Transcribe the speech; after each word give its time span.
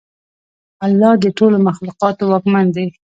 الله 0.85 1.11
د 1.23 1.25
ټولو 1.37 1.57
مخلوقاتو 1.67 2.23
واکمن 2.31 2.65
دی. 2.75 2.85